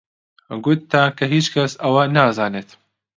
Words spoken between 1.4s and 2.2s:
کەس ئەوە